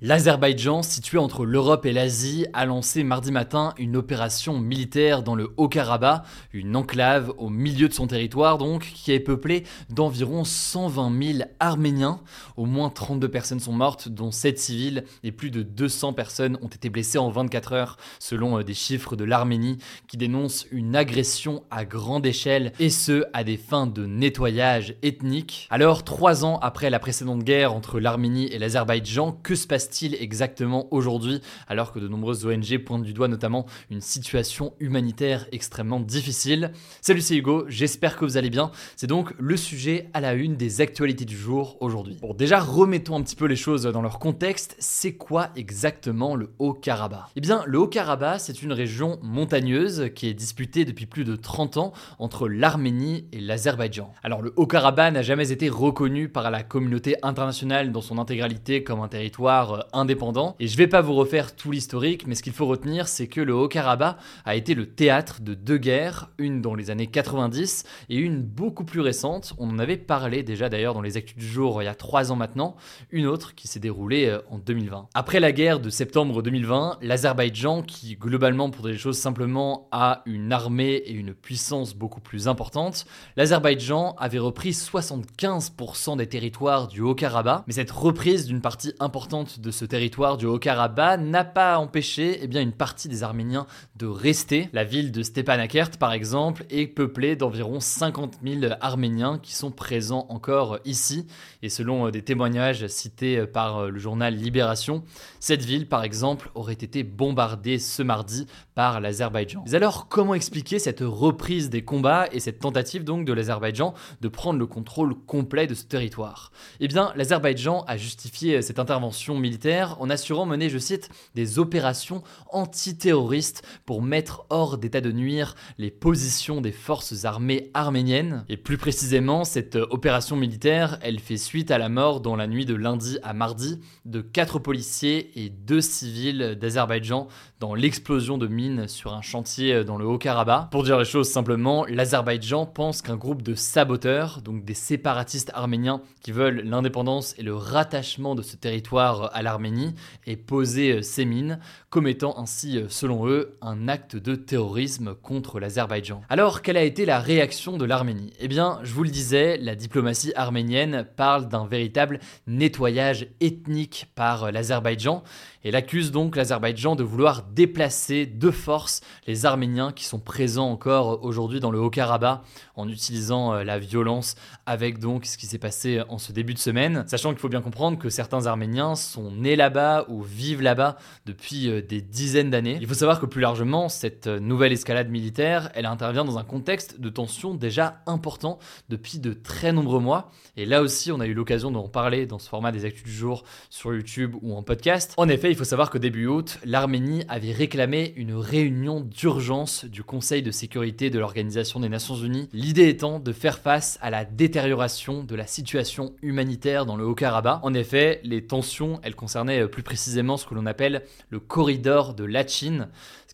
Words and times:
L'Azerbaïdjan, 0.00 0.82
situé 0.84 1.18
entre 1.18 1.44
l'Europe 1.44 1.84
et 1.84 1.92
l'Asie, 1.92 2.46
a 2.52 2.66
lancé 2.66 3.02
mardi 3.02 3.32
matin 3.32 3.74
une 3.78 3.96
opération 3.96 4.56
militaire 4.56 5.24
dans 5.24 5.34
le 5.34 5.52
Haut-Karabakh, 5.56 6.22
une 6.52 6.76
enclave 6.76 7.32
au 7.36 7.48
milieu 7.48 7.88
de 7.88 7.92
son 7.92 8.06
territoire 8.06 8.58
donc, 8.58 8.92
qui 8.94 9.10
est 9.10 9.18
peuplée 9.18 9.64
d'environ 9.90 10.44
120 10.44 11.22
000 11.38 11.38
Arméniens. 11.58 12.20
Au 12.56 12.64
moins 12.64 12.90
32 12.90 13.28
personnes 13.28 13.58
sont 13.58 13.72
mortes, 13.72 14.08
dont 14.08 14.30
7 14.30 14.60
civils, 14.60 15.02
et 15.24 15.32
plus 15.32 15.50
de 15.50 15.62
200 15.64 16.12
personnes 16.12 16.58
ont 16.62 16.68
été 16.68 16.90
blessées 16.90 17.18
en 17.18 17.30
24 17.30 17.72
heures, 17.72 17.96
selon 18.20 18.60
euh, 18.60 18.62
des 18.62 18.74
chiffres 18.74 19.16
de 19.16 19.24
l'Arménie, 19.24 19.78
qui 20.06 20.16
dénoncent 20.16 20.68
une 20.70 20.94
agression 20.94 21.64
à 21.72 21.84
grande 21.84 22.24
échelle, 22.24 22.72
et 22.78 22.90
ce, 22.90 23.24
à 23.32 23.42
des 23.42 23.56
fins 23.56 23.88
de 23.88 24.06
nettoyage 24.06 24.94
ethnique. 25.02 25.66
Alors, 25.70 26.04
trois 26.04 26.44
ans 26.44 26.60
après 26.62 26.88
la 26.88 27.00
précédente 27.00 27.42
guerre 27.42 27.74
entre 27.74 27.98
l'Arménie 27.98 28.46
et 28.46 28.60
l'Azerbaïdjan, 28.60 29.32
que 29.42 29.56
se 29.56 29.66
passe 29.66 29.87
t 29.88 30.22
exactement 30.22 30.86
aujourd'hui, 30.90 31.40
alors 31.66 31.92
que 31.92 31.98
de 31.98 32.08
nombreuses 32.08 32.46
ONG 32.46 32.78
pointent 32.78 33.02
du 33.02 33.12
doigt 33.12 33.28
notamment 33.28 33.66
une 33.90 34.00
situation 34.00 34.74
humanitaire 34.80 35.46
extrêmement 35.52 36.00
difficile 36.00 36.72
Salut, 37.00 37.20
c'est 37.20 37.36
Hugo, 37.36 37.64
j'espère 37.68 38.16
que 38.16 38.24
vous 38.24 38.36
allez 38.36 38.50
bien. 38.50 38.70
C'est 38.96 39.06
donc 39.06 39.32
le 39.38 39.56
sujet 39.56 40.08
à 40.12 40.20
la 40.20 40.34
une 40.34 40.56
des 40.56 40.80
actualités 40.80 41.24
du 41.24 41.36
jour 41.36 41.76
aujourd'hui. 41.80 42.18
Bon, 42.20 42.34
déjà, 42.34 42.60
remettons 42.60 43.16
un 43.16 43.22
petit 43.22 43.36
peu 43.36 43.46
les 43.46 43.56
choses 43.56 43.84
dans 43.84 44.02
leur 44.02 44.18
contexte. 44.18 44.76
C'est 44.78 45.14
quoi 45.14 45.50
exactement 45.56 46.36
le 46.36 46.50
Haut-Karabakh? 46.58 47.30
Eh 47.36 47.40
bien, 47.40 47.62
le 47.66 47.78
Haut-Karabakh, 47.78 48.40
c'est 48.40 48.62
une 48.62 48.72
région 48.72 49.18
montagneuse 49.22 50.10
qui 50.14 50.28
est 50.28 50.34
disputée 50.34 50.84
depuis 50.84 51.06
plus 51.06 51.24
de 51.24 51.36
30 51.36 51.76
ans 51.78 51.92
entre 52.18 52.48
l'Arménie 52.48 53.26
et 53.32 53.40
l'Azerbaïdjan. 53.40 54.12
Alors, 54.22 54.42
le 54.42 54.52
Haut-Karabakh 54.56 55.12
n'a 55.12 55.22
jamais 55.22 55.50
été 55.50 55.68
reconnu 55.68 56.28
par 56.28 56.50
la 56.50 56.62
communauté 56.62 57.16
internationale 57.22 57.92
dans 57.92 58.02
son 58.02 58.18
intégralité 58.18 58.84
comme 58.84 59.00
un 59.00 59.08
territoire 59.08 59.77
euh, 59.78 59.82
indépendant. 59.92 60.56
Et 60.60 60.66
je 60.66 60.76
vais 60.76 60.86
pas 60.86 61.00
vous 61.00 61.14
refaire 61.14 61.56
tout 61.56 61.70
l'historique, 61.70 62.26
mais 62.26 62.34
ce 62.34 62.42
qu'il 62.42 62.52
faut 62.52 62.66
retenir, 62.66 63.08
c'est 63.08 63.26
que 63.26 63.40
le 63.40 63.54
Haut-Karabakh 63.54 64.16
a 64.44 64.56
été 64.56 64.74
le 64.74 64.86
théâtre 64.86 65.40
de 65.40 65.54
deux 65.54 65.78
guerres, 65.78 66.30
une 66.38 66.60
dans 66.60 66.74
les 66.74 66.90
années 66.90 67.06
90 67.06 67.84
et 68.08 68.16
une 68.16 68.42
beaucoup 68.42 68.84
plus 68.84 69.00
récente. 69.00 69.54
On 69.58 69.70
en 69.70 69.78
avait 69.78 69.96
parlé 69.96 70.42
déjà 70.42 70.68
d'ailleurs 70.68 70.94
dans 70.94 71.02
les 71.02 71.16
actus 71.16 71.36
du 71.36 71.46
jour 71.46 71.82
il 71.82 71.86
y 71.86 71.88
a 71.88 71.94
trois 71.94 72.32
ans 72.32 72.36
maintenant, 72.36 72.76
une 73.10 73.26
autre 73.26 73.54
qui 73.54 73.68
s'est 73.68 73.80
déroulée 73.80 74.26
euh, 74.26 74.40
en 74.50 74.58
2020. 74.58 75.08
Après 75.14 75.40
la 75.40 75.52
guerre 75.52 75.80
de 75.80 75.90
septembre 75.90 76.42
2020, 76.42 76.98
l'Azerbaïdjan, 77.02 77.82
qui 77.82 78.16
globalement 78.16 78.70
pour 78.70 78.86
des 78.86 78.96
choses 78.96 79.18
simplement 79.18 79.88
a 79.92 80.22
une 80.26 80.52
armée 80.52 80.94
et 80.94 81.12
une 81.12 81.34
puissance 81.34 81.94
beaucoup 81.94 82.20
plus 82.20 82.48
importante, 82.48 83.06
l'Azerbaïdjan 83.36 84.14
avait 84.18 84.38
repris 84.38 84.70
75% 84.70 86.16
des 86.16 86.26
territoires 86.26 86.88
du 86.88 87.00
Haut-Karabakh, 87.00 87.64
mais 87.66 87.72
cette 87.72 87.90
reprise 87.90 88.46
d'une 88.46 88.60
partie 88.60 88.94
importante 89.00 89.60
de 89.60 89.67
ce 89.70 89.84
territoire 89.84 90.36
du 90.36 90.46
Haut-Karabakh 90.46 91.20
n'a 91.20 91.44
pas 91.44 91.78
empêché 91.78 92.38
eh 92.42 92.46
bien, 92.46 92.60
une 92.62 92.72
partie 92.72 93.08
des 93.08 93.22
Arméniens 93.22 93.66
de 93.96 94.06
rester. 94.06 94.68
La 94.72 94.84
ville 94.84 95.12
de 95.12 95.22
Stepanakert, 95.22 95.90
par 95.98 96.12
exemple, 96.12 96.64
est 96.70 96.86
peuplée 96.86 97.36
d'environ 97.36 97.80
50 97.80 98.38
000 98.44 98.72
Arméniens 98.80 99.38
qui 99.38 99.54
sont 99.54 99.70
présents 99.70 100.26
encore 100.28 100.78
ici. 100.84 101.26
Et 101.62 101.68
selon 101.68 102.06
euh, 102.06 102.10
des 102.10 102.22
témoignages 102.22 102.86
cités 102.86 103.38
euh, 103.38 103.46
par 103.46 103.78
euh, 103.78 103.90
le 103.90 103.98
journal 103.98 104.34
Libération, 104.34 105.02
cette 105.40 105.62
ville, 105.62 105.88
par 105.88 106.04
exemple, 106.04 106.50
aurait 106.54 106.72
été 106.74 107.02
bombardée 107.02 107.78
ce 107.78 108.02
mardi 108.02 108.46
par 108.74 109.00
l'Azerbaïdjan. 109.00 109.64
Mais 109.66 109.74
alors, 109.74 110.08
comment 110.08 110.34
expliquer 110.34 110.78
cette 110.78 111.02
reprise 111.02 111.70
des 111.70 111.82
combats 111.82 112.26
et 112.32 112.40
cette 112.40 112.60
tentative 112.60 113.04
donc 113.04 113.24
de 113.24 113.32
l'Azerbaïdjan 113.32 113.94
de 114.20 114.28
prendre 114.28 114.58
le 114.58 114.66
contrôle 114.66 115.14
complet 115.14 115.66
de 115.66 115.74
ce 115.74 115.84
territoire? 115.84 116.52
Eh 116.80 116.88
bien, 116.88 117.12
l'Azerbaïdjan 117.16 117.84
a 117.86 117.96
justifié 117.96 118.62
cette 118.62 118.78
intervention 118.78 119.36
militaire 119.36 119.57
en 119.98 120.10
assurant 120.10 120.46
mener, 120.46 120.68
je 120.68 120.78
cite, 120.78 121.08
des 121.34 121.58
opérations 121.58 122.22
antiterroristes 122.50 123.62
pour 123.86 124.02
mettre 124.02 124.46
hors 124.50 124.78
d'état 124.78 125.00
de 125.00 125.12
nuire 125.12 125.54
les 125.78 125.90
positions 125.90 126.60
des 126.60 126.72
forces 126.72 127.24
armées 127.24 127.70
arméniennes. 127.74 128.44
Et 128.48 128.56
plus 128.56 128.78
précisément, 128.78 129.44
cette 129.44 129.76
opération 129.76 130.36
militaire, 130.36 130.98
elle 131.02 131.18
fait 131.18 131.36
suite 131.36 131.70
à 131.70 131.78
la 131.78 131.88
mort 131.88 132.20
dans 132.20 132.36
la 132.36 132.46
nuit 132.46 132.66
de 132.66 132.74
lundi 132.74 133.18
à 133.22 133.32
mardi 133.32 133.80
de 134.04 134.20
quatre 134.20 134.58
policiers 134.58 135.30
et 135.42 135.50
deux 135.50 135.80
civils 135.80 136.56
d'Azerbaïdjan 136.60 137.28
dans 137.60 137.74
l'explosion 137.74 138.38
de 138.38 138.46
mines 138.46 138.86
sur 138.88 139.12
un 139.12 139.22
chantier 139.22 139.84
dans 139.84 139.98
le 139.98 140.06
Haut-Karabakh. 140.06 140.70
Pour 140.70 140.84
dire 140.84 140.98
les 140.98 141.04
choses 141.04 141.28
simplement, 141.28 141.84
l'Azerbaïdjan 141.86 142.66
pense 142.66 143.02
qu'un 143.02 143.16
groupe 143.16 143.42
de 143.42 143.54
saboteurs, 143.54 144.40
donc 144.42 144.64
des 144.64 144.74
séparatistes 144.74 145.50
arméniens 145.54 146.00
qui 146.22 146.32
veulent 146.32 146.62
l'indépendance 146.64 147.34
et 147.38 147.42
le 147.42 147.54
rattachement 147.54 148.34
de 148.34 148.42
ce 148.42 148.56
territoire 148.56 149.30
à 149.34 149.42
l'Arménie 149.48 149.94
et 150.26 150.36
poser 150.36 150.92
euh, 150.92 151.02
ces 151.02 151.24
mines, 151.24 151.58
commettant 151.88 152.38
ainsi, 152.38 152.76
euh, 152.76 152.86
selon 152.90 153.26
eux, 153.26 153.56
un 153.62 153.88
acte 153.88 154.14
de 154.14 154.34
terrorisme 154.34 155.14
contre 155.14 155.58
l'Azerbaïdjan. 155.58 156.20
Alors, 156.28 156.60
quelle 156.60 156.76
a 156.76 156.82
été 156.82 157.06
la 157.06 157.18
réaction 157.18 157.78
de 157.78 157.86
l'Arménie? 157.86 158.34
Eh 158.40 158.48
bien, 158.48 158.78
je 158.82 158.92
vous 158.92 159.04
le 159.04 159.08
disais, 159.08 159.56
la 159.56 159.74
diplomatie 159.74 160.32
arménienne 160.36 161.06
parle 161.16 161.48
d'un 161.48 161.66
véritable 161.66 162.20
nettoyage 162.46 163.28
ethnique 163.40 164.08
par 164.14 164.44
euh, 164.44 164.50
l'Azerbaïdjan 164.50 165.22
elle 165.64 165.74
accuse 165.74 166.12
donc 166.12 166.36
l'Azerbaïdjan 166.36 166.94
de 166.94 167.02
vouloir 167.02 167.42
déplacer 167.42 168.26
de 168.26 168.50
force 168.50 169.00
les 169.26 169.44
Arméniens 169.44 169.92
qui 169.92 170.04
sont 170.04 170.20
présents 170.20 170.70
encore 170.70 171.24
aujourd'hui 171.24 171.58
dans 171.58 171.72
le 171.72 171.80
Haut-Karabakh 171.80 172.40
en 172.76 172.88
utilisant 172.88 173.52
la 173.52 173.78
violence 173.78 174.36
avec 174.66 174.98
donc 174.98 175.26
ce 175.26 175.36
qui 175.36 175.46
s'est 175.46 175.58
passé 175.58 176.00
en 176.08 176.18
ce 176.18 176.32
début 176.32 176.54
de 176.54 176.58
semaine, 176.58 177.04
sachant 177.08 177.30
qu'il 177.30 177.40
faut 177.40 177.48
bien 177.48 177.60
comprendre 177.60 177.98
que 177.98 178.08
certains 178.08 178.46
Arméniens 178.46 178.94
sont 178.94 179.30
nés 179.38 179.56
là-bas 179.56 180.06
ou 180.08 180.22
vivent 180.22 180.62
là-bas 180.62 180.96
depuis 181.26 181.68
euh, 181.68 181.82
des 181.82 182.00
dizaines 182.00 182.50
d'années. 182.50 182.78
Il 182.80 182.86
faut 182.86 182.94
savoir 182.94 183.20
que 183.20 183.26
plus 183.26 183.40
largement, 183.40 183.88
cette 183.88 184.26
euh, 184.26 184.40
nouvelle 184.40 184.72
escalade 184.72 185.08
militaire, 185.08 185.70
elle 185.74 185.86
intervient 185.86 186.24
dans 186.24 186.38
un 186.38 186.44
contexte 186.44 187.00
de 187.00 187.08
tension 187.08 187.54
déjà 187.54 188.02
important 188.06 188.58
depuis 188.88 189.18
de 189.18 189.32
très 189.32 189.72
nombreux 189.72 190.00
mois, 190.00 190.30
et 190.56 190.66
là 190.66 190.82
aussi 190.82 191.12
on 191.12 191.20
a 191.20 191.26
eu 191.26 191.34
l'occasion 191.34 191.70
d'en 191.70 191.88
parler 191.88 192.26
dans 192.26 192.38
ce 192.38 192.48
format 192.48 192.72
des 192.72 192.84
actus 192.84 193.04
du 193.04 193.12
jour 193.12 193.44
sur 193.70 193.94
YouTube 193.94 194.34
ou 194.42 194.54
en 194.54 194.62
podcast. 194.62 195.14
En 195.16 195.28
effet, 195.28 195.50
il 195.50 195.56
faut 195.56 195.64
savoir 195.64 195.90
que 195.90 195.98
début 195.98 196.26
août, 196.26 196.58
l'Arménie 196.64 197.24
avait 197.28 197.52
réclamé 197.52 198.12
une 198.16 198.34
réunion 198.34 199.00
d'urgence 199.00 199.84
du 199.84 200.02
Conseil 200.02 200.42
de 200.42 200.50
sécurité 200.50 201.10
de 201.10 201.18
l'Organisation 201.18 201.80
des 201.80 201.88
Nations 201.88 202.16
Unies, 202.16 202.48
l'idée 202.52 202.88
étant 202.88 203.18
de 203.20 203.32
faire 203.32 203.58
face 203.58 203.98
à 204.02 204.10
la 204.10 204.24
détérioration 204.24 205.22
de 205.22 205.34
la 205.34 205.46
situation 205.46 206.14
humanitaire 206.22 206.86
dans 206.86 206.96
le 206.96 207.04
Haut-Karabakh. 207.04 207.60
En 207.62 207.74
effet, 207.74 208.20
les 208.24 208.44
tensions, 208.44 209.00
elles 209.02 209.14
concernaient 209.18 209.66
plus 209.66 209.82
précisément 209.82 210.36
ce 210.36 210.46
que 210.46 210.54
l'on 210.54 210.64
appelle 210.64 211.02
le 211.28 211.40
corridor 211.40 212.14
de 212.14 212.24
Lachin, 212.24 212.88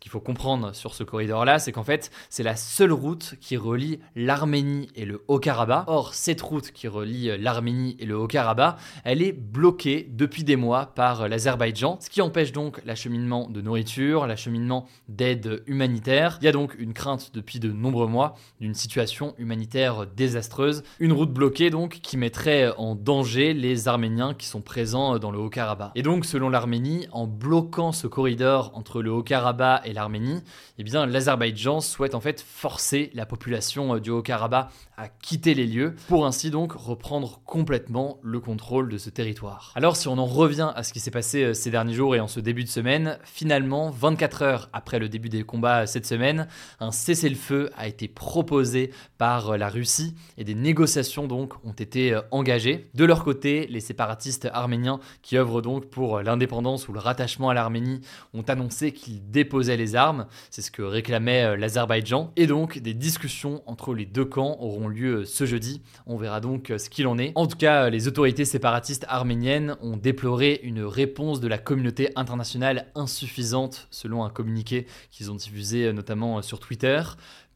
qu'il 0.05 0.11
faut 0.11 0.21
comprendre 0.21 0.75
sur 0.75 0.93
ce 0.93 1.03
corridor-là, 1.03 1.59
c'est 1.59 1.73
qu'en 1.73 1.83
fait, 1.83 2.11
c'est 2.29 2.43
la 2.43 2.57
seule 2.57 2.93
route 2.93 3.37
qui 3.41 3.57
relie 3.57 4.01
l'Arménie 4.15 4.91
et 4.97 5.07
le 5.07 5.25
Haut-Karabakh. 5.29 5.85
Or, 5.87 6.13
cette 6.13 6.43
route 6.43 6.73
qui 6.73 6.89
relie 6.89 7.31
l'Arménie 7.39 7.97
et 7.99 8.05
le 8.05 8.15
Haut-Karabakh, 8.15 8.77
elle 9.05 9.23
est 9.23 9.33
bloquée 9.33 10.07
depuis 10.13 10.45
des 10.45 10.57
mois 10.57 10.93
par 10.95 11.27
l'Azerbaïdjan, 11.27 11.97
ce 12.03 12.11
qui 12.11 12.21
empêche 12.21 12.53
donc 12.53 12.83
l'acheminement 12.85 13.49
de 13.49 13.63
nourriture, 13.63 14.27
l'acheminement 14.27 14.87
d'aide 15.09 15.63
humanitaire. 15.67 16.37
Il 16.43 16.45
y 16.45 16.49
a 16.49 16.53
donc 16.53 16.75
une 16.79 16.93
crainte 16.93 17.31
depuis 17.33 17.59
de 17.59 17.73
nombreux 17.73 18.07
mois 18.07 18.35
d'une 18.61 18.75
situation 18.75 19.35
humanitaire 19.39 20.07
désastreuse, 20.07 20.83
une 21.01 21.15
route 21.15 21.33
bloquée 21.33 21.71
donc 21.71 22.01
qui 22.03 22.19
mettrait 22.19 22.75
en 22.77 22.95
danger 22.95 23.55
les 23.55 23.89
Arméniens 23.89 24.35
qui 24.35 24.49
sont 24.49 24.61
présents 24.61 25.19
dans 25.19 25.31
le 25.31 25.39
Haut-Karabakh. 25.39 25.93
Et 25.95 26.03
donc, 26.03 26.27
selon 26.27 26.51
l'Arménie, 26.51 27.07
en 27.11 27.27
bloquant 27.27 27.93
ce 27.93 28.07
corridor 28.07 28.71
entre 28.75 29.01
le 29.01 29.11
Haut-Karabakh 29.11 29.81
et 29.87 29.94
l'Arménie, 29.95 30.43
eh 30.79 30.85
bien 30.85 31.07
l'Azerbaïdjan 31.07 31.81
souhaite 31.81 32.15
en 32.15 32.21
fait 32.21 32.41
forcer 32.41 33.11
la 33.15 33.27
population 33.27 33.99
du 33.99 34.11
Haut-Karabakh 34.11 34.69
à 34.97 35.09
quitter 35.09 35.55
les 35.55 35.67
lieux 35.67 35.95
pour 36.09 36.27
ainsi 36.27 36.51
donc 36.51 36.73
reprendre 36.73 37.41
complètement 37.45 38.19
le 38.23 38.41
contrôle 38.41 38.89
de 38.89 38.99
ce 38.99 39.11
territoire. 39.11 39.73
Alors 39.75 39.97
si 39.97 40.09
on 40.09 40.19
en 40.19 40.27
revient 40.27 40.73
à 40.75 40.83
ce 40.83 40.93
qui 40.93 41.01
s'est 41.01 41.11
passé 41.11 41.55
ces 41.55 41.71
derniers 41.71 41.95
jours 41.95 42.15
et 42.15 42.21
en 42.21 42.29
ce 42.29 42.41
début 42.41 42.65
de 42.65 42.69
semaine, 42.69 43.19
finalement 43.25 43.91
24 43.91 44.43
heures 44.43 44.69
après 44.73 44.99
le 44.99 45.09
début 45.09 45.29
des 45.29 45.43
combats 45.43 45.87
cette 45.87 46.07
semaine, 46.07 46.49
un 46.81 46.91
cessez-le-feu 46.91 47.71
a 47.77 47.89
été 47.89 48.09
proposé 48.09 48.91
par 49.19 49.57
la 49.59 49.69
Russie 49.69 50.15
et 50.39 50.45
des 50.45 50.55
négociations 50.55 51.27
donc 51.27 51.55
ont 51.65 51.73
été 51.73 52.19
engagées. 52.31 52.89
De 52.95 53.05
leur 53.05 53.25
côté, 53.25 53.67
les 53.69 53.81
séparatistes 53.81 54.49
arméniens 54.53 55.01
qui 55.23 55.37
œuvrent 55.37 55.63
donc 55.63 55.87
pour 55.87 56.21
l'indépendance 56.21 56.89
ou 56.89 56.93
le 56.93 57.01
rattachement 57.01 57.51
à 57.51 57.55
l'Arménie 57.55 58.01
ont 58.33 58.43
annoncé 58.43 58.93
qu'ils 58.93 59.31
déposaient 59.31 59.77
les 59.77 59.84
armes, 59.93 60.27
c'est 60.51 60.63
ce 60.63 60.71
que 60.71 60.83
réclamait 60.83 61.45
euh, 61.45 61.57
l'Azerbaïdjan, 61.57 62.33
et 62.37 62.47
donc 62.47 62.79
des 62.79 62.95
discussions 62.95 63.63
entre 63.67 63.95
les 63.95 64.07
deux 64.07 64.25
camps 64.25 64.57
auront 64.61 64.89
lieu 64.89 65.21
euh, 65.21 65.25
ce 65.25 65.47
jeudi. 65.47 65.83
On 66.07 66.17
verra 66.17 66.41
donc 66.41 66.71
euh, 66.71 66.79
ce 66.79 66.89
qu'il 66.89 67.07
en 67.07 67.19
est. 67.19 67.33
En 67.35 67.47
tout 67.47 67.57
cas, 67.57 67.91
les 67.91 68.09
autorités 68.09 68.45
séparatistes 68.45 69.05
arméniennes 69.09 69.77
ont 69.83 69.97
déploré 69.97 70.61
une 70.63 70.83
réponse 70.83 71.41
de 71.41 71.49
la 71.49 71.59
communauté 71.59 72.11
internationale 72.17 72.87
insuffisante, 72.95 73.87
selon 73.91 74.25
un 74.25 74.31
communiqué 74.31 74.87
qu'ils 75.11 75.31
ont 75.31 75.37
diffusé 75.37 75.93
notamment 75.93 76.43
sur 76.43 76.59
Twitter. 76.59 77.03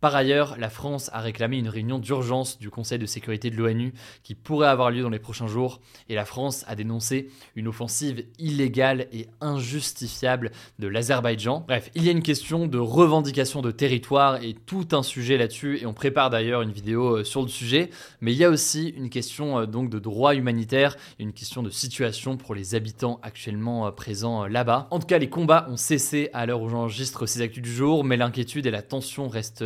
Par 0.01 0.15
ailleurs, 0.15 0.57
la 0.59 0.71
France 0.71 1.11
a 1.13 1.21
réclamé 1.21 1.59
une 1.59 1.69
réunion 1.69 1.99
d'urgence 1.99 2.59
du 2.59 2.71
Conseil 2.71 3.01
de 3.01 3.07
sécurité 3.07 3.51
de 3.51 3.57
l'ONU 3.57 3.93
qui 4.23 4.37
pourrait 4.37 4.69
avoir 4.69 4.93
lieu 4.93 5.03
dans 5.03 5.11
les 5.11 5.19
prochains 5.19 5.49
jours 5.49 5.81
et 6.09 6.15
la 6.15 6.25
France 6.25 6.65
a 6.69 6.77
dénoncé 6.77 7.31
une 7.57 7.67
offensive 7.67 8.25
illégale 8.39 9.09
et 9.13 9.27
injustifiable 9.41 10.53
de 10.79 10.87
l'Azerbaïdjan. 10.87 11.65
Bref, 11.67 11.91
il 11.97 12.05
y 12.05 12.09
a 12.09 12.13
une 12.13 12.23
question 12.23 12.69
de 12.69 12.79
revendication 12.79 13.61
de 13.61 13.73
territoire 13.73 14.43
et 14.43 14.55
tout 14.55 14.87
un 14.93 15.03
sujet 15.03 15.37
là-dessus 15.37 15.79
et 15.83 15.87
on 15.87 15.95
prépare 15.95 16.31
d'ailleurs 16.31 16.63
une 16.63 16.71
vidéo 16.71 17.19
euh, 17.19 17.25
sur 17.25 17.43
le 17.43 17.49
sujet, 17.49 17.91
mais 18.21 18.33
il 18.33 18.39
y 18.39 18.45
a 18.45 18.51
aussi 18.51 18.91
une 18.91 19.11
question 19.11 19.59
euh, 19.59 19.67
donc 19.67 19.91
de 19.91 19.99
droit 19.99 20.35
humanitaire 20.35 20.97
une 21.19 21.33
question 21.33 21.63
de 21.63 21.71
situation 21.71 22.37
pour 22.37 22.55
les 22.55 22.77
habitants 22.77 23.19
actuellement 23.23 23.89
euh, 23.89 23.91
présents 23.91 24.47
là-bas. 24.47 24.87
En 24.93 25.01
tout 25.01 25.07
cas, 25.07 25.19
les 25.19 25.29
combats 25.29 25.67
ont 25.69 25.77
cessé 25.77 26.31
à 26.33 26.47
l'heure 26.47 26.63
où 26.63 26.69
j'enregistre 26.69 27.27
ces 27.27 27.43
actus 27.43 27.63
du 27.63 27.73
jour, 27.73 28.05
mais 28.05 28.17
l'inquiétude 28.17 28.67
et 28.67 28.71
la 28.71 28.83
tension 28.83 29.29
restent 29.29 29.65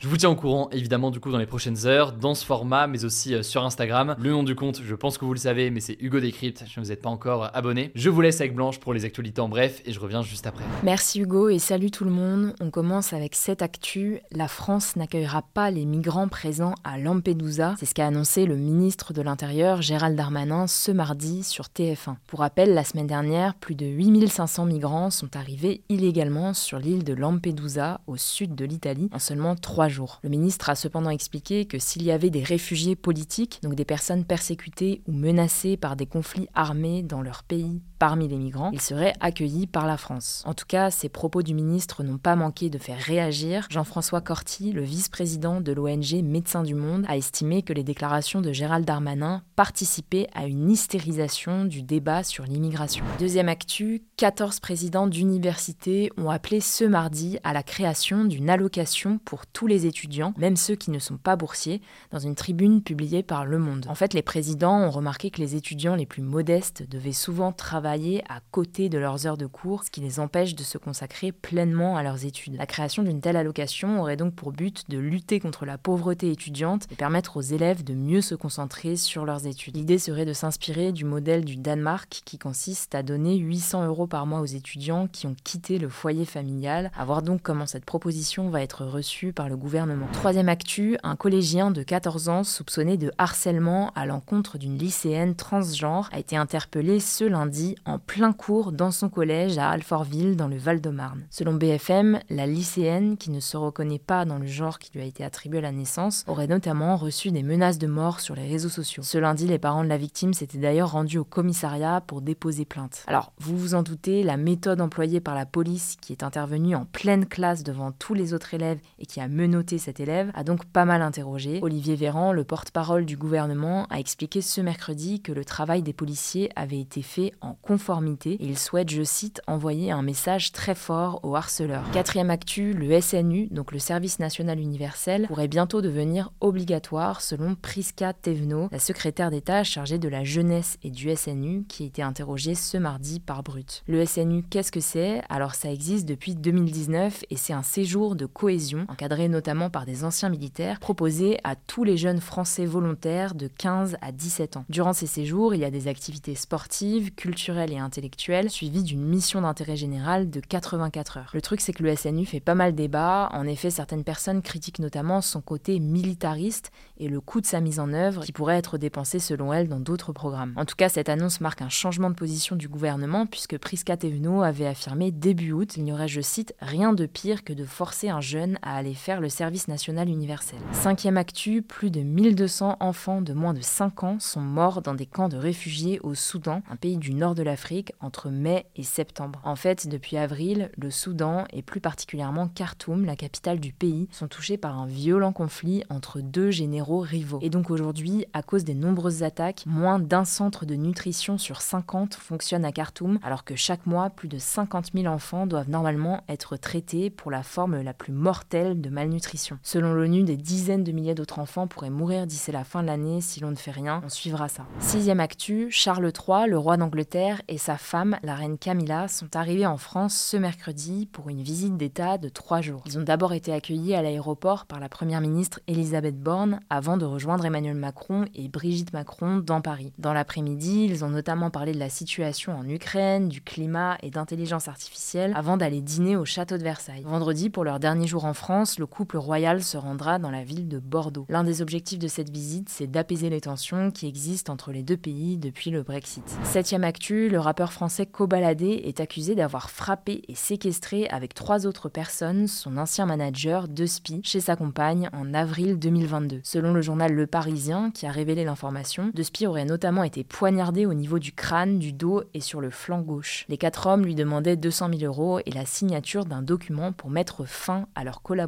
Je 0.00 0.08
vous 0.08 0.16
tiens 0.16 0.30
au 0.30 0.34
courant 0.34 0.68
évidemment 0.70 1.10
du 1.10 1.20
coup 1.20 1.30
dans 1.30 1.38
les 1.38 1.46
prochaines 1.46 1.86
heures, 1.86 2.12
dans 2.12 2.34
ce 2.34 2.44
format, 2.44 2.86
mais 2.86 3.04
aussi 3.04 3.34
euh, 3.34 3.42
sur 3.42 3.64
Instagram. 3.64 4.16
Le 4.18 4.30
nom 4.30 4.42
du 4.42 4.54
compte, 4.54 4.80
je 4.84 4.94
pense 4.94 5.18
que 5.18 5.24
vous 5.24 5.32
le 5.32 5.38
savez, 5.38 5.70
mais 5.70 5.80
c'est 5.80 5.96
Hugo 6.00 6.20
Décrypte, 6.20 6.64
si 6.66 6.80
vous 6.80 6.86
n'êtes 6.86 7.02
pas 7.02 7.10
encore 7.10 7.44
euh, 7.44 7.48
abonné. 7.54 7.90
Je 7.94 8.10
vous 8.10 8.20
laisse 8.20 8.40
avec 8.40 8.54
Blanche 8.54 8.78
pour 8.80 8.92
les 8.92 9.04
actualités 9.04 9.40
en 9.40 9.48
bref 9.48 9.82
et 9.84 9.92
je 9.92 10.00
reviens 10.00 10.22
juste 10.22 10.46
après. 10.46 10.64
Merci 10.82 11.20
Hugo 11.20 11.48
et 11.48 11.58
salut 11.58 11.90
tout 11.90 12.04
le 12.04 12.10
monde. 12.10 12.54
On 12.60 12.70
commence 12.70 13.12
avec 13.12 13.34
cette 13.34 13.62
actu. 13.62 14.20
La 14.32 14.48
France 14.48 14.96
n'accueillera 14.96 15.42
pas 15.42 15.70
les 15.70 15.84
migrants 15.84 16.28
présents 16.28 16.74
à 16.84 16.98
Lampedusa. 16.98 17.74
C'est 17.78 17.86
ce 17.86 17.94
qu'a 17.94 18.06
annoncé 18.06 18.46
le 18.46 18.56
ministre 18.56 19.12
de 19.12 19.22
l'Intérieur 19.22 19.80
Gérald 19.80 20.16
Darmanin 20.16 20.66
ce 20.66 20.90
mardi 20.90 21.42
sur 21.42 21.66
TF1. 21.66 22.16
Pour 22.26 22.40
rappel, 22.40 22.74
la 22.74 22.84
semaine 22.84 23.06
dernière, 23.06 23.54
plus 23.54 23.74
de 23.74 23.86
8500 23.86 24.66
migrants 24.66 25.10
sont 25.10 25.36
arrivés 25.36 25.82
illégalement 25.88 26.52
sur 26.52 26.78
l'île 26.78 27.04
de 27.04 27.14
Lampedusa 27.14 28.00
au 28.06 28.16
sud 28.16 28.54
de 28.54 28.64
l'Italie 28.64 29.08
en 29.12 29.18
trois 29.60 29.88
jours. 29.88 30.20
Le 30.22 30.28
ministre 30.28 30.70
a 30.70 30.74
cependant 30.74 31.10
expliqué 31.10 31.66
que 31.66 31.78
s'il 31.78 32.02
y 32.02 32.10
avait 32.10 32.30
des 32.30 32.42
réfugiés 32.42 32.96
politiques, 32.96 33.60
donc 33.62 33.74
des 33.74 33.84
personnes 33.84 34.24
persécutées 34.24 35.02
ou 35.06 35.12
menacées 35.12 35.76
par 35.76 35.96
des 35.96 36.06
conflits 36.06 36.48
armés 36.54 37.02
dans 37.02 37.22
leur 37.22 37.42
pays 37.42 37.80
parmi 37.98 38.28
les 38.28 38.36
migrants, 38.36 38.70
ils 38.72 38.80
seraient 38.80 39.14
accueillis 39.20 39.66
par 39.66 39.86
la 39.86 39.96
France. 39.96 40.42
En 40.46 40.54
tout 40.54 40.66
cas, 40.66 40.90
ces 40.90 41.08
propos 41.08 41.42
du 41.42 41.54
ministre 41.54 42.02
n'ont 42.02 42.18
pas 42.18 42.36
manqué 42.36 42.68
de 42.68 42.78
faire 42.78 42.98
réagir. 42.98 43.66
Jean-François 43.70 44.20
Corty, 44.20 44.72
le 44.72 44.82
vice-président 44.82 45.60
de 45.60 45.72
l'ONG 45.72 46.22
Médecins 46.22 46.62
du 46.62 46.74
Monde, 46.74 47.04
a 47.08 47.16
estimé 47.16 47.62
que 47.62 47.72
les 47.72 47.84
déclarations 47.84 48.40
de 48.40 48.52
Gérald 48.52 48.84
Darmanin 48.84 49.42
participaient 49.56 50.28
à 50.34 50.46
une 50.46 50.70
hystérisation 50.70 51.64
du 51.64 51.82
débat 51.82 52.22
sur 52.22 52.44
l'immigration. 52.44 53.04
Deuxième 53.18 53.48
actu, 53.48 54.02
14 54.16 54.60
présidents 54.60 55.06
d'universités 55.06 56.10
ont 56.16 56.30
appelé 56.30 56.60
ce 56.60 56.84
mardi 56.84 57.38
à 57.44 57.52
la 57.52 57.62
création 57.62 58.24
d'une 58.24 58.50
allocation 58.50 59.18
pour 59.26 59.46
tous 59.46 59.66
les 59.66 59.84
étudiants, 59.84 60.32
même 60.38 60.56
ceux 60.56 60.76
qui 60.76 60.90
ne 60.90 61.00
sont 61.00 61.18
pas 61.18 61.36
boursiers, 61.36 61.82
dans 62.12 62.18
une 62.18 62.36
tribune 62.36 62.80
publiée 62.80 63.24
par 63.24 63.44
Le 63.44 63.58
Monde. 63.58 63.84
En 63.88 63.94
fait, 63.96 64.14
les 64.14 64.22
présidents 64.22 64.80
ont 64.80 64.90
remarqué 64.90 65.30
que 65.30 65.40
les 65.40 65.56
étudiants 65.56 65.96
les 65.96 66.06
plus 66.06 66.22
modestes 66.22 66.88
devaient 66.88 67.12
souvent 67.12 67.52
travailler 67.52 68.22
à 68.28 68.40
côté 68.52 68.88
de 68.88 68.98
leurs 68.98 69.26
heures 69.26 69.36
de 69.36 69.46
cours, 69.46 69.82
ce 69.82 69.90
qui 69.90 70.00
les 70.00 70.20
empêche 70.20 70.54
de 70.54 70.62
se 70.62 70.78
consacrer 70.78 71.32
pleinement 71.32 71.96
à 71.96 72.04
leurs 72.04 72.24
études. 72.24 72.56
La 72.56 72.66
création 72.66 73.02
d'une 73.02 73.20
telle 73.20 73.36
allocation 73.36 74.00
aurait 74.00 74.16
donc 74.16 74.34
pour 74.34 74.52
but 74.52 74.88
de 74.88 74.98
lutter 74.98 75.40
contre 75.40 75.66
la 75.66 75.76
pauvreté 75.76 76.30
étudiante 76.30 76.86
et 76.92 76.94
permettre 76.94 77.36
aux 77.36 77.42
élèves 77.42 77.82
de 77.82 77.94
mieux 77.94 78.20
se 78.20 78.36
concentrer 78.36 78.94
sur 78.94 79.24
leurs 79.24 79.46
études. 79.46 79.76
L'idée 79.76 79.98
serait 79.98 80.24
de 80.24 80.32
s'inspirer 80.32 80.92
du 80.92 81.04
modèle 81.04 81.44
du 81.44 81.56
Danemark 81.56 82.22
qui 82.24 82.38
consiste 82.38 82.94
à 82.94 83.02
donner 83.02 83.36
800 83.36 83.86
euros 83.86 84.06
par 84.06 84.24
mois 84.24 84.40
aux 84.40 84.46
étudiants 84.46 85.08
qui 85.08 85.26
ont 85.26 85.34
quitté 85.42 85.78
le 85.78 85.88
foyer 85.88 86.24
familial, 86.24 86.92
à 86.96 87.04
voir 87.04 87.22
donc 87.22 87.42
comment 87.42 87.66
cette 87.66 87.84
proposition 87.84 88.50
va 88.50 88.62
être 88.62 88.84
reçue 88.84 89.15
par 89.24 89.48
le 89.48 89.56
gouvernement. 89.56 90.06
Troisième 90.12 90.50
actu, 90.50 90.98
un 91.02 91.16
collégien 91.16 91.70
de 91.70 91.82
14 91.82 92.28
ans 92.28 92.44
soupçonné 92.44 92.98
de 92.98 93.10
harcèlement 93.16 93.90
à 93.94 94.04
l'encontre 94.04 94.58
d'une 94.58 94.76
lycéenne 94.76 95.34
transgenre 95.34 96.10
a 96.12 96.18
été 96.18 96.36
interpellé 96.36 97.00
ce 97.00 97.24
lundi 97.24 97.76
en 97.86 97.98
plein 97.98 98.34
cours 98.34 98.72
dans 98.72 98.90
son 98.90 99.08
collège 99.08 99.56
à 99.56 99.70
Alfortville 99.70 100.36
dans 100.36 100.48
le 100.48 100.58
Val-de-Marne. 100.58 101.24
Selon 101.30 101.54
BFM, 101.54 102.20
la 102.28 102.46
lycéenne, 102.46 103.16
qui 103.16 103.30
ne 103.30 103.40
se 103.40 103.56
reconnaît 103.56 103.98
pas 103.98 104.26
dans 104.26 104.38
le 104.38 104.46
genre 104.46 104.78
qui 104.78 104.90
lui 104.92 105.00
a 105.00 105.06
été 105.06 105.24
attribué 105.24 105.58
à 105.58 105.62
la 105.62 105.72
naissance, 105.72 106.22
aurait 106.26 106.46
notamment 106.46 106.96
reçu 106.96 107.30
des 107.30 107.42
menaces 107.42 107.78
de 107.78 107.86
mort 107.86 108.20
sur 108.20 108.34
les 108.34 108.46
réseaux 108.46 108.68
sociaux. 108.68 109.02
Ce 109.02 109.16
lundi, 109.16 109.46
les 109.46 109.58
parents 109.58 109.84
de 109.84 109.88
la 109.88 109.96
victime 109.96 110.34
s'étaient 110.34 110.58
d'ailleurs 110.58 110.92
rendus 110.92 111.18
au 111.18 111.24
commissariat 111.24 112.02
pour 112.06 112.20
déposer 112.20 112.66
plainte. 112.66 113.02
Alors, 113.06 113.32
vous 113.38 113.56
vous 113.56 113.74
en 113.74 113.82
doutez, 113.82 114.22
la 114.22 114.36
méthode 114.36 114.82
employée 114.82 115.20
par 115.20 115.34
la 115.34 115.46
police 115.46 115.96
qui 116.02 116.12
est 116.12 116.22
intervenue 116.22 116.74
en 116.74 116.84
pleine 116.84 117.24
classe 117.24 117.62
devant 117.62 117.92
tous 117.92 118.12
les 118.12 118.34
autres 118.34 118.52
élèves 118.52 118.80
et 118.98 119.05
qui 119.06 119.20
a 119.20 119.28
menotté 119.28 119.78
cet 119.78 120.00
élève 120.00 120.30
a 120.34 120.44
donc 120.44 120.64
pas 120.64 120.84
mal 120.84 121.02
interrogé. 121.02 121.60
Olivier 121.62 121.96
Véran, 121.96 122.32
le 122.32 122.44
porte-parole 122.44 123.04
du 123.04 123.16
gouvernement, 123.16 123.86
a 123.90 123.98
expliqué 123.98 124.40
ce 124.40 124.60
mercredi 124.60 125.20
que 125.20 125.32
le 125.32 125.44
travail 125.44 125.82
des 125.82 125.92
policiers 125.92 126.50
avait 126.56 126.80
été 126.80 127.02
fait 127.02 127.32
en 127.40 127.54
conformité 127.54 128.32
et 128.32 128.44
il 128.44 128.58
souhaite, 128.58 128.90
je 128.90 129.02
cite, 129.02 129.40
envoyer 129.46 129.90
un 129.90 130.02
message 130.02 130.52
très 130.52 130.74
fort 130.74 131.20
aux 131.22 131.36
harceleurs. 131.36 131.90
Quatrième 131.92 132.30
actu, 132.30 132.72
le 132.72 133.00
SNU, 133.00 133.48
donc 133.50 133.72
le 133.72 133.78
Service 133.78 134.18
national 134.18 134.58
universel, 134.58 135.26
pourrait 135.28 135.48
bientôt 135.48 135.82
devenir 135.82 136.32
obligatoire 136.40 137.20
selon 137.20 137.54
Priska 137.54 138.12
Tevno, 138.12 138.68
la 138.70 138.78
secrétaire 138.78 139.30
d'État 139.30 139.64
chargée 139.64 139.98
de 139.98 140.08
la 140.08 140.24
jeunesse 140.24 140.78
et 140.82 140.90
du 140.90 141.14
SNU, 141.14 141.64
qui 141.68 141.84
a 141.84 141.86
été 141.86 142.02
interrogée 142.02 142.54
ce 142.54 142.76
mardi 142.76 143.20
par 143.20 143.42
Brut. 143.42 143.82
Le 143.86 144.04
SNU, 144.04 144.42
qu'est-ce 144.48 144.72
que 144.72 144.80
c'est? 144.80 145.22
Alors 145.28 145.54
ça 145.54 145.70
existe 145.70 146.06
depuis 146.06 146.34
2019 146.34 147.24
et 147.30 147.36
c'est 147.36 147.52
un 147.52 147.62
séjour 147.62 148.16
de 148.16 148.26
cohésion, 148.26 148.86
encadré 148.96 149.28
notamment 149.28 149.68
par 149.68 149.84
des 149.84 150.04
anciens 150.04 150.30
militaires, 150.30 150.80
proposé 150.80 151.36
à 151.44 151.54
tous 151.54 151.84
les 151.84 151.98
jeunes 151.98 152.22
Français 152.22 152.64
volontaires 152.64 153.34
de 153.34 153.46
15 153.46 153.98
à 154.00 154.10
17 154.10 154.56
ans. 154.56 154.64
Durant 154.70 154.94
ces 154.94 155.06
séjours, 155.06 155.54
il 155.54 155.60
y 155.60 155.66
a 155.66 155.70
des 155.70 155.86
activités 155.86 156.34
sportives, 156.34 157.14
culturelles, 157.14 157.74
et 157.74 157.78
intellectuelle, 157.78 158.48
suivi 158.48 158.82
d'une 158.82 159.04
mission 159.04 159.42
d'intérêt 159.42 159.76
général 159.76 160.30
de 160.30 160.40
84 160.40 161.18
heures. 161.18 161.30
Le 161.34 161.42
truc, 161.42 161.60
c'est 161.60 161.74
que 161.74 161.82
le 161.82 161.94
SNU 161.94 162.24
fait 162.24 162.40
pas 162.40 162.54
mal 162.54 162.74
débat. 162.74 163.28
En 163.32 163.46
effet, 163.46 163.68
certaines 163.68 164.02
personnes 164.02 164.40
critiquent 164.40 164.78
notamment 164.78 165.20
son 165.20 165.42
côté 165.42 165.78
militariste 165.78 166.70
et 166.96 167.08
le 167.08 167.20
coût 167.20 167.42
de 167.42 167.46
sa 167.46 167.60
mise 167.60 167.80
en 167.80 167.92
œuvre 167.92 168.24
qui 168.24 168.32
pourrait 168.32 168.56
être 168.56 168.78
dépensé 168.78 169.18
selon 169.18 169.52
elles 169.52 169.68
dans 169.68 169.80
d'autres 169.80 170.12
programmes. 170.14 170.54
En 170.56 170.64
tout 170.64 170.76
cas, 170.76 170.88
cette 170.88 171.10
annonce 171.10 171.42
marque 171.42 171.60
un 171.60 171.68
changement 171.68 172.08
de 172.08 172.14
position 172.14 172.56
du 172.56 172.68
gouvernement 172.68 173.26
puisque 173.26 173.58
Prisca 173.58 173.98
Thévenot 173.98 174.42
avait 174.42 174.66
affirmé 174.66 175.10
début 175.10 175.52
août 175.52 175.68
qu'il 175.68 175.84
n'y 175.84 175.92
aurait, 175.92 176.08
je 176.08 176.22
cite, 176.22 176.54
rien 176.60 176.94
de 176.94 177.04
pire 177.04 177.44
que 177.44 177.52
de 177.52 177.66
forcer 177.66 178.08
un 178.08 178.22
jeune 178.22 178.58
à 178.62 178.76
aller 178.76 178.85
faire 178.94 179.20
le 179.20 179.28
service 179.28 179.68
national 179.68 180.08
universel. 180.08 180.58
Cinquième 180.72 181.16
actu, 181.16 181.62
plus 181.62 181.90
de 181.90 182.00
1200 182.00 182.76
enfants 182.80 183.22
de 183.22 183.32
moins 183.32 183.54
de 183.54 183.60
5 183.60 184.04
ans 184.04 184.16
sont 184.20 184.40
morts 184.40 184.82
dans 184.82 184.94
des 184.94 185.06
camps 185.06 185.28
de 185.28 185.36
réfugiés 185.36 186.00
au 186.02 186.14
Soudan, 186.14 186.62
un 186.70 186.76
pays 186.76 186.96
du 186.96 187.14
nord 187.14 187.34
de 187.34 187.42
l'Afrique 187.42 187.92
entre 188.00 188.30
mai 188.30 188.66
et 188.76 188.82
septembre. 188.82 189.40
En 189.44 189.56
fait, 189.56 189.88
depuis 189.88 190.16
avril, 190.16 190.70
le 190.76 190.90
Soudan 190.90 191.44
et 191.52 191.62
plus 191.62 191.80
particulièrement 191.80 192.48
Khartoum, 192.48 193.04
la 193.04 193.16
capitale 193.16 193.60
du 193.60 193.72
pays, 193.72 194.08
sont 194.10 194.28
touchés 194.28 194.56
par 194.56 194.78
un 194.78 194.86
violent 194.86 195.32
conflit 195.32 195.84
entre 195.88 196.20
deux 196.20 196.50
généraux 196.50 197.00
rivaux. 197.00 197.38
Et 197.42 197.50
donc 197.50 197.70
aujourd'hui, 197.70 198.26
à 198.32 198.42
cause 198.42 198.64
des 198.64 198.74
nombreuses 198.74 199.22
attaques, 199.22 199.64
moins 199.66 199.98
d'un 199.98 200.24
centre 200.24 200.66
de 200.66 200.74
nutrition 200.74 201.38
sur 201.38 201.60
50 201.60 202.14
fonctionne 202.14 202.64
à 202.64 202.72
Khartoum, 202.72 203.18
alors 203.22 203.44
que 203.44 203.56
chaque 203.56 203.86
mois, 203.86 204.10
plus 204.10 204.28
de 204.28 204.38
50 204.38 204.92
000 204.94 205.06
enfants 205.06 205.46
doivent 205.46 205.70
normalement 205.70 206.22
être 206.28 206.56
traités 206.56 207.10
pour 207.10 207.30
la 207.30 207.42
forme 207.42 207.80
la 207.80 207.94
plus 207.94 208.12
mortelle 208.12 208.65
de 208.74 208.90
malnutrition. 208.90 209.58
Selon 209.62 209.92
l'ONU, 209.92 210.24
des 210.24 210.36
dizaines 210.36 210.84
de 210.84 210.92
milliers 210.92 211.14
d'autres 211.14 211.38
enfants 211.38 211.66
pourraient 211.66 211.90
mourir 211.90 212.26
d'ici 212.26 212.52
la 212.52 212.64
fin 212.64 212.82
de 212.82 212.86
l'année 212.86 213.20
si 213.20 213.40
l'on 213.40 213.50
ne 213.50 213.56
fait 213.56 213.70
rien. 213.70 214.02
On 214.04 214.08
suivra 214.08 214.48
ça. 214.48 214.66
Sixième 214.80 215.20
actu, 215.20 215.68
Charles 215.70 216.12
III, 216.12 216.48
le 216.48 216.58
roi 216.58 216.76
d'Angleterre, 216.76 217.42
et 217.48 217.58
sa 217.58 217.76
femme, 217.76 218.16
la 218.22 218.34
reine 218.34 218.58
Camilla, 218.58 219.08
sont 219.08 219.36
arrivés 219.36 219.66
en 219.66 219.76
France 219.76 220.16
ce 220.16 220.36
mercredi 220.36 221.06
pour 221.06 221.28
une 221.28 221.42
visite 221.42 221.76
d'État 221.76 222.18
de 222.18 222.28
trois 222.28 222.60
jours. 222.60 222.82
Ils 222.86 222.98
ont 222.98 223.02
d'abord 223.02 223.32
été 223.32 223.52
accueillis 223.52 223.94
à 223.94 224.02
l'aéroport 224.02 224.66
par 224.66 224.80
la 224.80 224.88
première 224.88 225.20
ministre 225.20 225.60
Elisabeth 225.66 226.20
Borne 226.20 226.60
avant 226.70 226.96
de 226.96 227.04
rejoindre 227.04 227.44
Emmanuel 227.44 227.76
Macron 227.76 228.24
et 228.34 228.48
Brigitte 228.48 228.92
Macron 228.92 229.36
dans 229.38 229.60
Paris. 229.60 229.92
Dans 229.98 230.12
l'après-midi, 230.12 230.86
ils 230.88 231.04
ont 231.04 231.10
notamment 231.10 231.50
parlé 231.50 231.72
de 231.72 231.78
la 231.78 231.88
situation 231.88 232.56
en 232.58 232.68
Ukraine, 232.68 233.28
du 233.28 233.40
climat 233.40 233.98
et 234.02 234.10
d'intelligence 234.10 234.68
artificielle 234.68 235.32
avant 235.34 235.56
d'aller 235.56 235.80
dîner 235.80 236.16
au 236.16 236.24
château 236.24 236.56
de 236.56 236.62
Versailles. 236.62 237.02
Vendredi, 237.04 237.50
pour 237.50 237.64
leur 237.64 237.80
dernier 237.80 238.06
jour 238.06 238.24
en 238.24 238.34
France, 238.34 238.55
le 238.78 238.86
couple 238.86 239.18
royal 239.18 239.62
se 239.62 239.76
rendra 239.76 240.18
dans 240.18 240.30
la 240.30 240.42
ville 240.42 240.66
de 240.66 240.78
Bordeaux. 240.78 241.26
L'un 241.28 241.44
des 241.44 241.60
objectifs 241.60 241.98
de 241.98 242.08
cette 242.08 242.30
visite, 242.30 242.70
c'est 242.70 242.86
d'apaiser 242.86 243.28
les 243.28 243.42
tensions 243.42 243.90
qui 243.90 244.06
existent 244.06 244.52
entre 244.52 244.72
les 244.72 244.82
deux 244.82 244.96
pays 244.96 245.36
depuis 245.36 245.70
le 245.70 245.82
Brexit. 245.82 246.24
Septième 246.42 246.84
actu, 246.84 247.28
le 247.28 247.38
rappeur 247.38 247.72
français 247.72 248.06
Kobalade 248.06 248.62
est 248.62 249.00
accusé 249.00 249.34
d'avoir 249.34 249.68
frappé 249.70 250.22
et 250.28 250.34
séquestré 250.34 251.06
avec 251.08 251.34
trois 251.34 251.66
autres 251.66 251.90
personnes 251.90 252.46
son 252.46 252.78
ancien 252.78 253.04
manager 253.04 253.68
Despi 253.68 254.20
chez 254.24 254.40
sa 254.40 254.56
compagne 254.56 255.10
en 255.12 255.34
avril 255.34 255.78
2022. 255.78 256.40
Selon 256.42 256.72
le 256.72 256.80
journal 256.80 257.12
Le 257.12 257.26
Parisien, 257.26 257.90
qui 257.90 258.06
a 258.06 258.10
révélé 258.10 258.44
l'information, 258.44 259.10
Despi 259.12 259.46
aurait 259.46 259.66
notamment 259.66 260.02
été 260.02 260.24
poignardé 260.24 260.86
au 260.86 260.94
niveau 260.94 261.18
du 261.18 261.32
crâne, 261.32 261.78
du 261.78 261.92
dos 261.92 262.22
et 262.32 262.40
sur 262.40 262.62
le 262.62 262.70
flanc 262.70 263.02
gauche. 263.02 263.44
Les 263.50 263.58
quatre 263.58 263.86
hommes 263.86 264.04
lui 264.04 264.14
demandaient 264.14 264.56
200 264.56 264.90
000 264.98 265.04
euros 265.04 265.40
et 265.44 265.50
la 265.50 265.66
signature 265.66 266.24
d'un 266.24 266.42
document 266.42 266.92
pour 266.92 267.10
mettre 267.10 267.44
fin 267.44 267.86
à 267.94 268.02
leur 268.02 268.22
collaboration. 268.22 268.45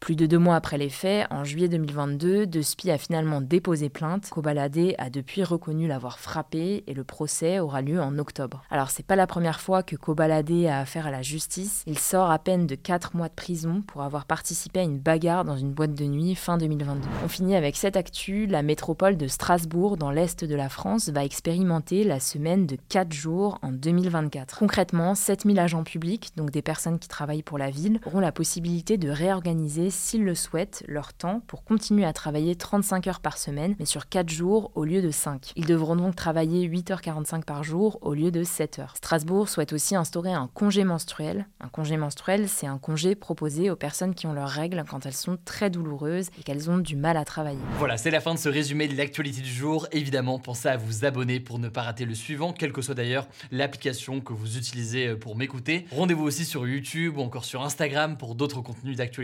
Plus 0.00 0.16
de 0.16 0.26
deux 0.26 0.38
mois 0.38 0.56
après 0.56 0.78
les 0.78 0.88
faits, 0.88 1.26
en 1.30 1.44
juillet 1.44 1.68
2022, 1.68 2.46
Despi 2.46 2.90
a 2.90 2.98
finalement 2.98 3.40
déposé 3.40 3.88
plainte. 3.88 4.28
Kobalade 4.30 4.94
a 4.98 5.10
depuis 5.10 5.44
reconnu 5.44 5.86
l'avoir 5.86 6.18
frappé 6.18 6.84
et 6.86 6.94
le 6.94 7.04
procès 7.04 7.58
aura 7.60 7.82
lieu 7.82 8.00
en 8.00 8.18
octobre. 8.18 8.62
Alors 8.70 8.90
c'est 8.90 9.06
pas 9.06 9.16
la 9.16 9.26
première 9.26 9.60
fois 9.60 9.82
que 9.82 9.96
Kobalade 9.96 10.50
a 10.66 10.80
affaire 10.80 11.06
à 11.06 11.10
la 11.10 11.22
justice. 11.22 11.82
Il 11.86 11.98
sort 11.98 12.30
à 12.30 12.38
peine 12.38 12.66
de 12.66 12.74
4 12.74 13.16
mois 13.16 13.28
de 13.28 13.34
prison 13.34 13.82
pour 13.86 14.02
avoir 14.02 14.24
participé 14.24 14.80
à 14.80 14.84
une 14.84 14.98
bagarre 14.98 15.44
dans 15.44 15.56
une 15.56 15.72
boîte 15.72 15.94
de 15.94 16.04
nuit 16.04 16.34
fin 16.34 16.58
2022. 16.58 17.06
On 17.24 17.28
finit 17.28 17.56
avec 17.56 17.76
cette 17.76 17.96
actu, 17.96 18.46
la 18.46 18.62
métropole 18.62 19.16
de 19.16 19.28
Strasbourg 19.28 19.96
dans 19.96 20.10
l'est 20.10 20.44
de 20.44 20.54
la 20.54 20.68
France 20.68 21.08
va 21.08 21.24
expérimenter 21.24 22.04
la 22.04 22.20
semaine 22.20 22.66
de 22.66 22.76
4 22.88 23.12
jours 23.12 23.58
en 23.62 23.72
2024. 23.72 24.58
Concrètement, 24.58 25.14
7000 25.14 25.58
agents 25.58 25.84
publics, 25.84 26.32
donc 26.36 26.50
des 26.50 26.62
personnes 26.62 26.98
qui 26.98 27.08
travaillent 27.08 27.42
pour 27.42 27.58
la 27.58 27.70
ville, 27.70 28.00
auront 28.06 28.20
la 28.20 28.32
possibilité 28.32 28.96
de 28.98 29.10
réorganiser 29.34 29.90
s'ils 29.90 30.22
le 30.22 30.36
souhaitent 30.36 30.84
leur 30.86 31.12
temps 31.12 31.40
pour 31.48 31.64
continuer 31.64 32.04
à 32.04 32.12
travailler 32.12 32.54
35 32.54 33.08
heures 33.08 33.20
par 33.20 33.36
semaine 33.36 33.74
mais 33.80 33.84
sur 33.84 34.08
4 34.08 34.28
jours 34.28 34.70
au 34.76 34.84
lieu 34.84 35.02
de 35.02 35.10
5. 35.10 35.52
Ils 35.56 35.66
devront 35.66 35.96
donc 35.96 36.14
travailler 36.14 36.68
8h45 36.68 37.42
par 37.42 37.64
jour 37.64 37.98
au 38.02 38.14
lieu 38.14 38.30
de 38.30 38.44
7 38.44 38.78
heures. 38.78 38.94
Strasbourg 38.96 39.48
souhaite 39.48 39.72
aussi 39.72 39.96
instaurer 39.96 40.32
un 40.32 40.48
congé 40.54 40.84
menstruel. 40.84 41.48
Un 41.60 41.68
congé 41.68 41.96
menstruel, 41.96 42.48
c'est 42.48 42.68
un 42.68 42.78
congé 42.78 43.16
proposé 43.16 43.70
aux 43.70 43.76
personnes 43.76 44.14
qui 44.14 44.28
ont 44.28 44.32
leurs 44.32 44.48
règles 44.48 44.84
quand 44.88 45.04
elles 45.04 45.12
sont 45.12 45.36
très 45.44 45.68
douloureuses 45.68 46.28
et 46.38 46.44
qu'elles 46.44 46.70
ont 46.70 46.78
du 46.78 46.94
mal 46.94 47.16
à 47.16 47.24
travailler. 47.24 47.58
Voilà, 47.78 47.96
c'est 47.96 48.12
la 48.12 48.20
fin 48.20 48.34
de 48.34 48.38
ce 48.38 48.48
résumé 48.48 48.86
de 48.86 48.96
l'actualité 48.96 49.40
du 49.40 49.52
jour. 49.52 49.88
Évidemment, 49.90 50.38
pensez 50.38 50.68
à 50.68 50.76
vous 50.76 51.04
abonner 51.04 51.40
pour 51.40 51.58
ne 51.58 51.68
pas 51.68 51.82
rater 51.82 52.04
le 52.04 52.14
suivant, 52.14 52.52
quelle 52.52 52.72
que 52.72 52.82
soit 52.82 52.94
d'ailleurs 52.94 53.26
l'application 53.50 54.20
que 54.20 54.32
vous 54.32 54.58
utilisez 54.58 55.16
pour 55.16 55.34
m'écouter. 55.34 55.86
Rendez-vous 55.90 56.24
aussi 56.24 56.44
sur 56.44 56.68
YouTube 56.68 57.18
ou 57.18 57.22
encore 57.22 57.44
sur 57.44 57.62
Instagram 57.62 58.16
pour 58.16 58.36
d'autres 58.36 58.60
contenus 58.60 58.96
d'actualité 58.96 59.23